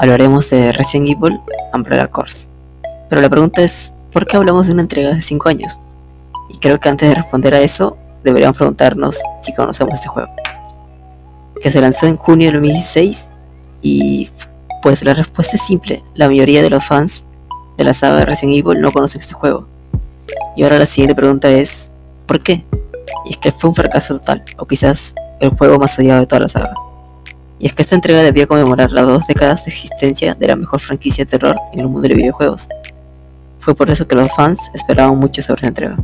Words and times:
hablaremos 0.00 0.48
de 0.48 0.72
Resident 0.72 1.10
Evil 1.10 1.38
Umbrella 1.74 2.08
Corps. 2.08 2.48
Pero 3.10 3.20
la 3.20 3.28
pregunta 3.28 3.62
es, 3.62 3.92
¿por 4.10 4.26
qué 4.26 4.38
hablamos 4.38 4.66
de 4.66 4.72
una 4.72 4.80
entrega 4.80 5.12
de 5.12 5.20
5 5.20 5.48
años? 5.50 5.78
Y 6.48 6.56
creo 6.56 6.80
que 6.80 6.88
antes 6.88 7.08
de 7.08 7.14
responder 7.14 7.54
a 7.54 7.60
eso, 7.60 7.98
deberíamos 8.24 8.56
preguntarnos 8.56 9.20
si 9.42 9.54
conocemos 9.54 9.92
este 9.92 10.08
juego. 10.08 10.30
Que 11.60 11.68
se 11.68 11.82
lanzó 11.82 12.06
en 12.06 12.16
junio 12.16 12.46
de 12.46 12.54
2016 12.54 13.28
y 13.82 14.30
pues 14.82 15.04
la 15.04 15.12
respuesta 15.12 15.56
es 15.56 15.62
simple, 15.62 16.02
la 16.14 16.28
mayoría 16.28 16.62
de 16.62 16.70
los 16.70 16.86
fans 16.86 17.26
de 17.76 17.84
la 17.84 17.92
saga 17.92 18.16
de 18.16 18.24
Resident 18.24 18.56
Evil 18.56 18.80
no 18.80 18.92
conocen 18.92 19.20
este 19.20 19.34
juego. 19.34 19.66
Y 20.56 20.62
ahora 20.62 20.78
la 20.78 20.86
siguiente 20.86 21.14
pregunta 21.14 21.50
es, 21.50 21.92
¿por 22.24 22.42
qué? 22.42 22.64
Y 23.26 23.32
es 23.32 23.36
que 23.36 23.52
fue 23.52 23.68
un 23.68 23.76
fracaso 23.76 24.18
total, 24.18 24.42
o 24.56 24.66
quizás 24.66 25.14
el 25.40 25.50
juego 25.50 25.78
más 25.78 25.98
odiado 25.98 26.20
de 26.20 26.26
toda 26.26 26.40
la 26.40 26.48
saga 26.48 26.74
y 27.60 27.66
es 27.66 27.74
que 27.74 27.82
esta 27.82 27.94
entrega 27.94 28.22
debía 28.22 28.46
conmemorar 28.46 28.90
las 28.90 29.06
dos 29.06 29.26
décadas 29.26 29.66
de 29.66 29.70
existencia 29.70 30.34
de 30.34 30.46
la 30.46 30.56
mejor 30.56 30.80
franquicia 30.80 31.24
de 31.24 31.30
terror 31.30 31.56
en 31.74 31.80
el 31.80 31.86
mundo 31.86 32.00
de 32.00 32.08
los 32.08 32.16
videojuegos. 32.16 32.68
Fue 33.58 33.74
por 33.74 33.90
eso 33.90 34.08
que 34.08 34.16
los 34.16 34.32
fans 34.34 34.70
esperaban 34.72 35.18
mucho 35.18 35.42
sobre 35.42 35.58
esta 35.58 35.68
entrega. 35.68 35.96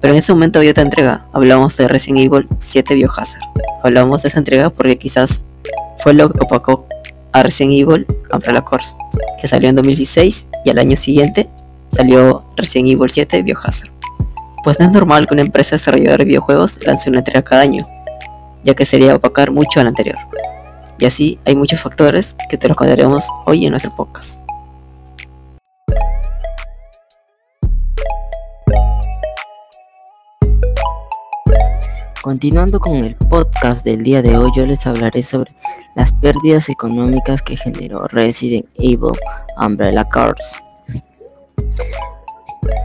Pero 0.00 0.14
en 0.14 0.18
ese 0.18 0.32
momento 0.32 0.58
había 0.58 0.70
otra 0.70 0.82
entrega, 0.82 1.26
hablábamos 1.32 1.76
de 1.76 1.86
Resident 1.86 2.24
Evil 2.24 2.48
7 2.58 2.94
Biohazard. 2.94 3.42
Hablábamos 3.82 4.22
de 4.22 4.28
esta 4.28 4.40
entrega 4.40 4.70
porque 4.70 4.96
quizás 4.96 5.44
fue 5.98 6.14
lo 6.14 6.30
que 6.30 6.42
opacó 6.42 6.86
a 7.32 7.42
Resident 7.42 7.74
Evil 7.74 8.06
Umbrella 8.32 8.62
Corps, 8.62 8.96
que 9.38 9.46
salió 9.46 9.68
en 9.68 9.76
2016 9.76 10.48
y 10.64 10.70
al 10.70 10.78
año 10.78 10.96
siguiente 10.96 11.50
salió 11.88 12.42
Resident 12.56 12.92
Evil 12.92 13.10
7 13.10 13.42
Biohazard. 13.42 13.90
Pues 14.62 14.80
no 14.80 14.86
es 14.86 14.92
normal 14.92 15.26
que 15.26 15.34
una 15.34 15.42
empresa 15.42 15.76
desarrolladora 15.76 16.18
de 16.18 16.24
videojuegos 16.24 16.80
lance 16.86 17.10
una 17.10 17.18
entrega 17.18 17.42
cada 17.42 17.60
año, 17.60 17.86
ya 18.62 18.74
que 18.74 18.86
sería 18.86 19.14
opacar 19.14 19.50
mucho 19.50 19.80
al 19.80 19.88
anterior. 19.88 20.16
Y 20.98 21.04
así 21.06 21.38
hay 21.44 21.56
muchos 21.56 21.80
factores 21.80 22.36
que 22.48 22.56
te 22.56 22.68
los 22.68 22.76
contaremos 22.76 23.28
hoy 23.46 23.64
en 23.64 23.72
nuestro 23.72 23.94
podcast. 23.94 24.44
Continuando 32.22 32.80
con 32.80 32.96
el 33.04 33.14
podcast 33.16 33.84
del 33.84 34.02
día 34.02 34.22
de 34.22 34.36
hoy, 34.36 34.50
yo 34.56 34.64
les 34.64 34.86
hablaré 34.86 35.22
sobre 35.22 35.54
las 35.94 36.10
pérdidas 36.14 36.70
económicas 36.70 37.42
que 37.42 37.54
generó 37.54 38.08
Resident 38.08 38.66
Evil 38.76 39.12
Umbrella 39.58 40.04
Corps. 40.04 40.40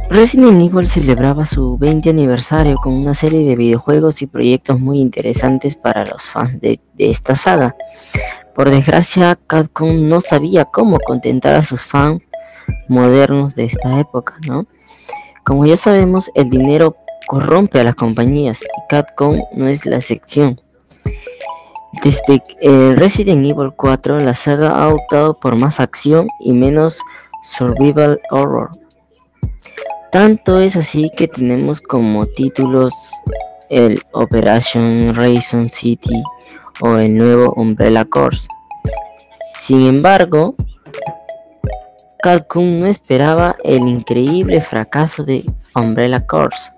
Resident 0.09 0.59
Evil 0.59 0.89
celebraba 0.89 1.45
su 1.45 1.77
20 1.77 2.09
aniversario 2.09 2.77
con 2.77 2.95
una 2.95 3.13
serie 3.13 3.47
de 3.47 3.55
videojuegos 3.55 4.23
y 4.23 4.27
proyectos 4.27 4.79
muy 4.79 4.99
interesantes 4.99 5.75
para 5.75 6.03
los 6.03 6.23
fans 6.23 6.59
de, 6.59 6.79
esta 6.97 7.35
saga. 7.35 7.75
Por 8.55 8.71
desgracia, 8.71 9.37
Capcom 9.45 10.09
no 10.09 10.19
sabía 10.19 10.65
cómo 10.65 10.97
contentar 10.99 11.53
a 11.53 11.61
sus 11.61 11.81
fans 11.81 12.23
modernos 12.87 13.53
de 13.53 13.65
esta 13.65 13.99
época, 13.99 14.35
¿no? 14.47 14.65
Como 15.43 15.67
ya 15.67 15.77
sabemos, 15.77 16.31
el 16.33 16.49
dinero 16.49 16.95
corrompe 17.27 17.79
a 17.79 17.83
las 17.83 17.95
compañías 17.95 18.61
y 18.63 18.87
Capcom 18.89 19.39
no 19.53 19.67
es 19.67 19.85
la 19.85 19.97
excepción. 19.97 20.59
Desde 22.03 22.41
eh, 22.61 22.95
Resident 22.95 23.45
Evil 23.45 23.73
4, 23.75 24.19
la 24.21 24.33
saga 24.33 24.69
ha 24.69 24.89
optado 24.89 25.39
por 25.39 25.55
más 25.55 25.79
acción 25.79 26.27
y 26.39 26.51
menos 26.51 26.97
survival 27.43 28.19
horror. 28.31 28.71
Tanto 30.11 30.59
es 30.59 30.75
así 30.75 31.11
que 31.15 31.27
tenemos 31.27 31.81
como 31.81 32.25
títulos 32.25 32.91
el 33.69 34.01
Operation 34.11 35.13
Racing 35.13 35.69
City 35.69 36.23
o 36.81 36.97
el 36.97 37.15
nuevo 37.15 37.53
Umbrella 37.53 38.05
Corps. 38.05 38.47
Sin 39.59 39.85
embargo, 39.85 40.55
Capcom 42.23 42.79
no 42.79 42.87
esperaba 42.87 43.55
el 43.63 43.87
increíble 43.87 44.61
fracaso 44.61 45.23
de 45.23 45.45
Umbrella 45.75 46.25
Corps, 46.25 46.71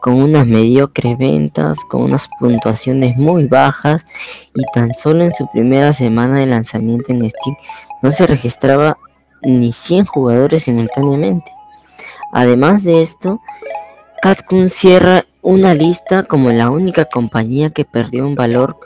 con 0.00 0.22
unas 0.22 0.46
mediocres 0.46 1.18
ventas, 1.18 1.76
con 1.90 2.02
unas 2.02 2.28
puntuaciones 2.38 3.16
muy 3.16 3.46
bajas 3.46 4.06
y 4.54 4.62
tan 4.72 4.94
solo 4.94 5.24
en 5.24 5.34
su 5.34 5.44
primera 5.52 5.92
semana 5.92 6.38
de 6.38 6.46
lanzamiento 6.46 7.10
en 7.10 7.28
Steam 7.28 7.56
no 8.00 8.12
se 8.12 8.28
registraba 8.28 8.96
ni 9.42 9.72
100 9.72 10.06
jugadores 10.06 10.62
simultáneamente. 10.62 11.50
Además 12.34 12.82
de 12.82 13.00
esto, 13.00 13.40
Capcom 14.20 14.68
cierra 14.68 15.24
una 15.40 15.72
lista 15.72 16.24
como 16.24 16.50
la 16.50 16.68
única 16.68 17.04
compañía 17.04 17.70
que 17.70 17.84
perdió 17.84 18.26
un 18.26 18.34
valor 18.34 18.76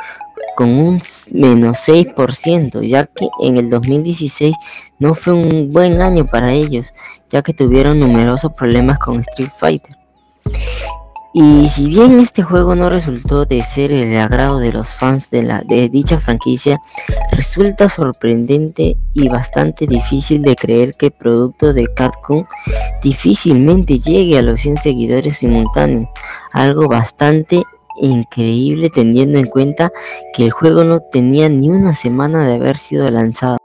con 0.55 0.69
un 0.69 1.01
menos 1.31 1.79
6%, 1.89 2.87
ya 2.87 3.07
que 3.07 3.27
en 3.43 3.57
el 3.57 3.71
2016 3.71 4.55
no 4.99 5.15
fue 5.15 5.33
un 5.33 5.73
buen 5.73 6.03
año 6.03 6.27
para 6.27 6.53
ellos, 6.53 6.89
ya 7.31 7.41
que 7.41 7.55
tuvieron 7.55 7.99
numerosos 7.99 8.53
problemas 8.53 8.99
con 8.99 9.21
Street 9.21 9.53
Fighter. 9.59 9.97
Y 11.41 11.69
si 11.69 11.87
bien 11.87 12.19
este 12.19 12.43
juego 12.43 12.75
no 12.75 12.91
resultó 12.91 13.45
de 13.45 13.61
ser 13.61 13.93
el 13.93 14.17
agrado 14.17 14.59
de 14.59 14.73
los 14.73 14.93
fans 14.93 15.31
de, 15.31 15.45
la, 15.45 15.63
de 15.63 15.89
dicha 15.89 16.19
franquicia, 16.19 16.81
resulta 17.31 17.89
sorprendente 17.89 18.97
y 19.15 19.29
bastante 19.29 19.87
difícil 19.87 20.43
de 20.43 20.57
creer 20.57 20.95
que 20.99 21.07
el 21.07 21.13
producto 21.13 21.73
de 21.73 21.87
Capcom 21.95 22.45
difícilmente 23.05 24.01
llegue 24.01 24.37
a 24.37 24.43
los 24.43 24.59
100 24.63 24.79
seguidores 24.79 25.37
simultáneos, 25.37 26.09
algo 26.55 26.89
bastante 26.89 27.63
increíble 28.03 28.91
teniendo 28.91 29.39
en 29.39 29.47
cuenta 29.47 29.93
que 30.35 30.47
el 30.47 30.51
juego 30.51 30.83
no 30.83 30.99
tenía 31.13 31.49
ni 31.49 31.69
una 31.69 31.93
semana 31.93 32.49
de 32.49 32.55
haber 32.55 32.77
sido 32.77 33.07
lanzado. 33.07 33.59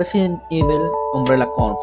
Resident 0.00 0.40
Evil 0.48 0.80
Umbrella 1.12 1.46
Corps. 1.54 1.78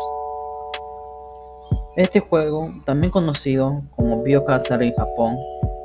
Este 1.97 2.19
juego, 2.19 2.73
también 2.83 3.11
conocido 3.11 3.83
como 3.95 4.23
Biohazard 4.23 4.81
en 4.81 4.95
Japón, 4.95 5.37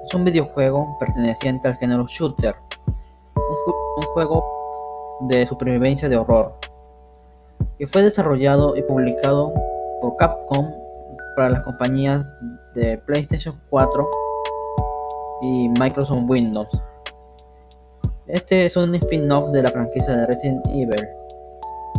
es 0.06 0.14
un 0.14 0.24
videojuego 0.24 0.96
perteneciente 0.98 1.68
al 1.68 1.76
género 1.76 2.06
shooter, 2.08 2.54
un, 3.36 4.02
juego 4.14 4.42
de 5.28 5.46
supervivencia 5.46 6.08
de 6.08 6.16
horror, 6.16 6.54
que 7.78 7.86
fue 7.86 8.02
desarrollado 8.02 8.78
y 8.78 8.82
publicado 8.82 9.52
por 10.00 10.16
Capcom 10.16 10.72
para 11.36 11.50
las 11.50 11.62
compañías 11.64 12.24
de 12.74 12.96
PlayStation 12.96 13.60
4 13.68 14.08
y 15.42 15.68
Microsoft 15.78 16.22
Windows. 16.26 16.68
Este 18.26 18.64
es 18.64 18.74
un 18.78 18.94
spin-off 18.94 19.50
de 19.50 19.64
la 19.64 19.70
franquicia 19.70 20.16
de 20.16 20.26
Resident 20.28 20.66
Evil 20.68 21.21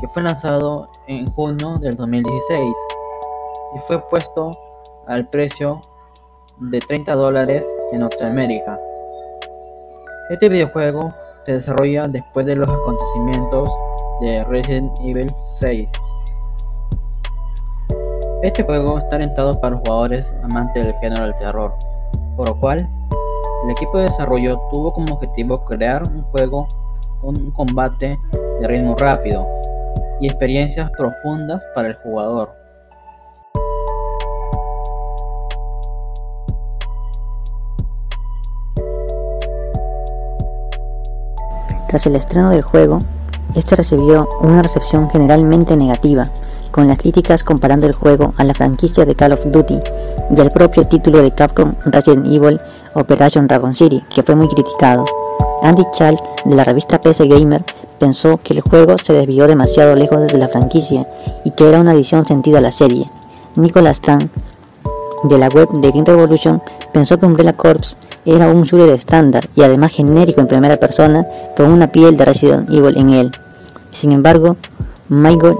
que 0.03 0.09
fue 0.09 0.21
lanzado 0.21 0.89
en 1.07 1.25
junio 1.27 1.77
del 1.77 1.95
2016 1.95 2.59
y 2.59 3.79
fue 3.87 4.01
puesto 4.09 4.51
al 5.07 5.25
precio 5.29 5.79
de 6.59 6.81
30 6.81 7.13
dólares 7.13 7.65
en 7.93 8.01
Norteamérica. 8.01 8.77
Este 10.29 10.49
videojuego 10.49 11.13
se 11.45 11.53
desarrolla 11.53 12.03
después 12.09 12.45
de 12.45 12.57
los 12.57 12.69
acontecimientos 12.69 13.69
de 14.19 14.43
Resident 14.43 14.91
Evil 15.05 15.31
6. 15.61 15.89
Este 18.41 18.61
juego 18.63 18.97
está 18.97 19.15
orientado 19.15 19.53
para 19.61 19.75
los 19.75 19.87
jugadores 19.87 20.35
amantes 20.43 20.85
del 20.85 20.95
género 20.95 21.23
del 21.23 21.35
terror, 21.35 21.73
por 22.35 22.49
lo 22.49 22.59
cual 22.59 22.85
el 23.63 23.71
equipo 23.71 23.99
de 23.99 24.03
desarrollo 24.03 24.59
tuvo 24.69 24.91
como 24.91 25.15
objetivo 25.15 25.63
crear 25.63 26.03
un 26.09 26.23
juego 26.23 26.67
con 27.21 27.37
un 27.37 27.51
combate 27.51 28.19
de 28.59 28.67
ritmo 28.67 28.97
rápido, 28.97 29.47
y 30.23 30.27
experiencias 30.27 30.89
profundas 30.91 31.61
para 31.75 31.89
el 31.89 31.95
jugador. 31.95 32.49
Tras 41.89 42.07
el 42.07 42.15
estreno 42.15 42.51
del 42.51 42.61
juego, 42.61 42.99
este 43.53 43.75
recibió 43.75 44.29
una 44.39 44.61
recepción 44.61 45.09
generalmente 45.09 45.75
negativa, 45.75 46.29
con 46.71 46.87
las 46.87 46.99
críticas 46.99 47.43
comparando 47.43 47.85
el 47.85 47.93
juego 47.93 48.33
a 48.37 48.45
la 48.45 48.53
franquicia 48.53 49.03
de 49.03 49.15
Call 49.15 49.33
of 49.33 49.45
Duty 49.47 49.81
y 50.33 50.39
al 50.39 50.51
propio 50.51 50.85
título 50.85 51.21
de 51.21 51.31
Capcom 51.31 51.73
Resident 51.83 52.25
Evil 52.27 52.61
Operation 52.93 53.45
Dragon 53.45 53.75
City, 53.75 54.01
que 54.15 54.23
fue 54.23 54.35
muy 54.35 54.47
criticado. 54.47 55.03
Andy 55.63 55.83
Chal 55.91 56.17
de 56.45 56.55
la 56.55 56.63
revista 56.63 57.01
PC 57.01 57.27
Gamer 57.27 57.63
pensó 58.03 58.37
que 58.43 58.53
el 58.53 58.59
juego 58.59 58.97
se 58.97 59.13
desvió 59.13 59.47
demasiado 59.47 59.95
lejos 59.95 60.27
de 60.27 60.37
la 60.37 60.49
franquicia 60.49 61.07
y 61.45 61.51
que 61.51 61.69
era 61.69 61.79
una 61.79 61.91
adición 61.91 62.25
sentida 62.25 62.57
a 62.57 62.61
la 62.61 62.73
serie. 62.73 63.09
Nicholas 63.55 64.01
Tran, 64.01 64.29
de 65.23 65.37
la 65.37 65.47
web 65.47 65.69
de 65.71 65.89
Game 65.91 66.03
Revolution, 66.03 66.61
pensó 66.91 67.17
que 67.17 67.25
Umbrella 67.25 67.53
Corps 67.53 67.95
era 68.25 68.49
un 68.49 68.63
shooter 68.63 68.89
estándar 68.89 69.47
y 69.55 69.63
además 69.63 69.93
genérico 69.93 70.41
en 70.41 70.47
primera 70.47 70.75
persona 70.75 71.25
con 71.55 71.71
una 71.71 71.93
piel 71.93 72.17
de 72.17 72.25
Resident 72.25 72.69
Evil 72.69 72.97
en 72.97 73.09
él. 73.11 73.31
Sin 73.93 74.11
embargo, 74.11 74.57
Michael 75.07 75.55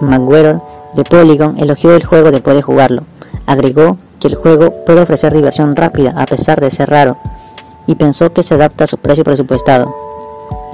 McGuire 0.00 0.60
de 0.94 1.04
Polygon 1.04 1.58
elogió 1.58 1.94
el 1.94 2.06
juego 2.06 2.30
después 2.30 2.56
de 2.56 2.62
jugarlo, 2.62 3.02
Agregó 3.44 3.98
que 4.20 4.28
el 4.28 4.36
juego 4.36 4.72
puede 4.86 5.02
ofrecer 5.02 5.34
diversión 5.34 5.76
rápida 5.76 6.14
a 6.16 6.24
pesar 6.24 6.62
de 6.62 6.70
ser 6.70 6.88
raro, 6.88 7.18
y 7.86 7.96
pensó 7.96 8.32
que 8.32 8.42
se 8.42 8.54
adapta 8.54 8.84
a 8.84 8.86
su 8.86 8.96
precio 8.96 9.22
presupuestado. 9.22 10.13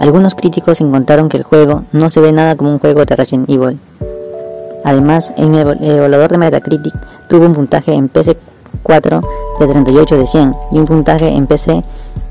Algunos 0.01 0.35
críticos 0.35 0.81
encontraron 0.81 1.29
que 1.29 1.37
el 1.37 1.43
juego 1.43 1.85
no 1.93 2.09
se 2.09 2.21
ve 2.21 2.33
nada 2.33 2.57
como 2.57 2.73
un 2.73 2.79
juego 2.79 3.05
de 3.05 3.15
Resident 3.15 3.51
Evil. 3.51 3.79
Además, 4.83 5.35
en 5.37 5.55
el 5.55 5.77
evaluador 5.79 6.31
de 6.31 6.39
Metacritic 6.39 6.95
tuvo 7.29 7.45
un 7.45 7.53
puntaje 7.53 7.93
en 7.93 8.09
PC 8.09 8.39
4 8.83 9.21
de 9.61 9.67
38 9.67 10.17
de 10.17 10.27
100 10.27 10.55
y 10.73 10.79
un 10.79 10.87
puntaje 10.87 11.29
en 11.29 11.47
PC 11.47 11.83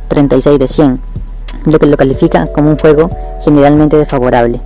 36 0.07 0.57
de 0.57 0.67
100, 0.67 0.99
lo 1.65 1.77
que 1.77 1.85
lo 1.85 1.95
califica 1.95 2.47
como 2.47 2.71
un 2.71 2.77
juego 2.79 3.07
generalmente 3.45 3.97
desfavorable. 3.97 4.59